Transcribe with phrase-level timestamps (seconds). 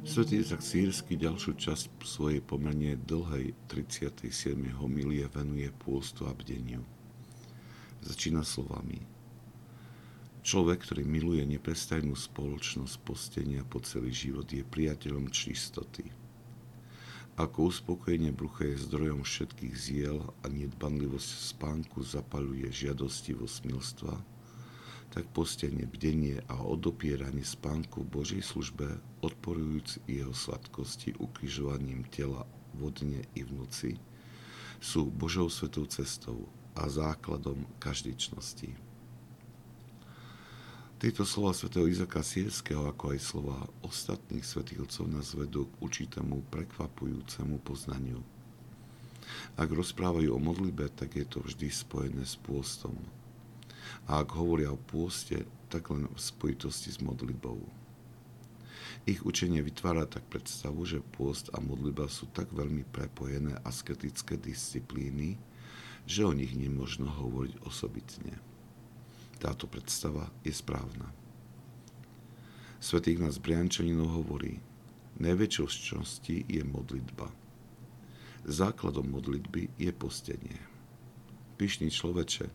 [0.00, 4.56] Svetý Izak Sírsky ďalšiu časť svojej pomerne dlhej 37.
[4.80, 6.80] homilie venuje pôstu a bdeniu.
[8.00, 9.04] Začína slovami.
[10.40, 16.08] Človek, ktorý miluje neprestajnú spoločnosť postenia po celý život, je priateľom čistoty.
[17.36, 24.16] Ako uspokojenie brucha je zdrojom všetkých ziel a nedbanlivosť spánku zapaluje žiadostivo smilstva,
[25.10, 32.46] tak postenie, bdenie a odopieranie spánku v Božej službe, odporujúc jeho sladkosti ukrižovaním tela
[32.78, 33.90] vodne i v noci,
[34.78, 36.46] sú Božou svetou cestou
[36.78, 38.70] a základom každičnosti.
[41.00, 47.56] Tieto slova svätého Izaka Sierského, ako aj slova ostatných svetýlcov nás vedú k určitému prekvapujúcemu
[47.66, 48.20] poznaniu.
[49.56, 52.94] Ak rozprávajú o modlibe, tak je to vždy spojené s pôstom–
[54.08, 57.62] a ak hovoria o pôste, tak len v spojitosti s modlibou.
[59.08, 65.40] Ich učenie vytvára tak predstavu, že pôst a modliba sú tak veľmi prepojené asketické disciplíny,
[66.04, 68.36] že o nich nemožno hovoriť osobitne.
[69.40, 71.08] Táto predstava je správna.
[72.80, 74.60] Svetý nás Briančaninov hovorí,
[75.20, 77.28] najväčšou čnosti je modlitba.
[78.44, 80.60] Základom modlitby je postenie.
[81.60, 82.48] Pyšný človeče,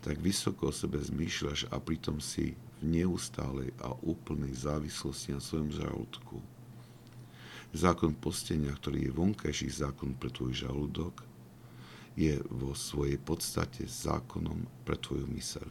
[0.00, 5.70] tak vysoko o sebe zmýšľaš a pritom si v neustálej a úplnej závislosti na svojom
[5.76, 6.40] žalúdku.
[7.70, 11.22] Zákon postenia, ktorý je vonkajší zákon pre tvoj žalúdok,
[12.18, 15.68] je vo svojej podstate zákonom pre tvoju myseľ.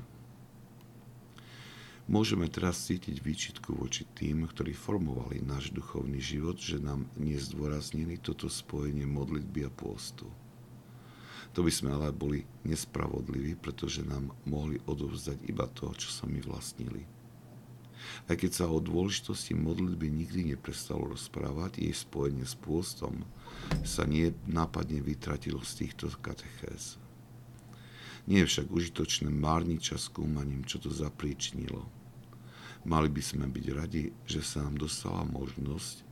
[2.09, 8.49] Môžeme teraz cítiť výčitku voči tým, ktorí formovali náš duchovný život, že nám nezdôraznili toto
[8.49, 10.25] spojenie modlitby a pôstu.
[11.57, 16.39] To by sme ale boli nespravodliví, pretože nám mohli odovzdať iba to, čo sa my
[16.45, 17.03] vlastnili.
[18.29, 23.27] Aj keď sa o dôležitosti modlitby nikdy neprestalo rozprávať, jej spojenie s pôstom
[23.83, 26.95] sa nie nápadne vytratilo z týchto katechéz.
[28.29, 31.81] Nie je však užitočné márniť čas skúmaním, čo to zapríčnilo.
[32.87, 36.08] Mali by sme byť radi, že sa nám dostala možnosť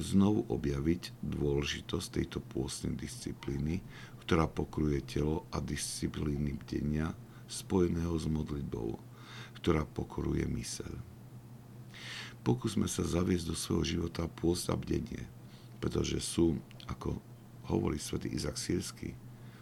[0.00, 3.82] znovu objaviť dôležitosť tejto pôstnej disciplíny,
[4.24, 7.16] ktorá pokruje telo a disciplíny bdenia
[7.48, 9.00] spojeného s modlitbou,
[9.56, 10.92] ktorá pokoruje myseľ.
[12.44, 15.24] Pokúsme sa zaviesť do svojho života pôst a bdenie,
[15.82, 17.18] pretože sú, ako
[17.68, 19.12] hovorí svätý Izak Sírsky,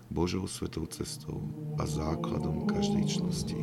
[0.06, 1.42] Božou svetou cestou
[1.78, 3.58] a základom každej čnosti.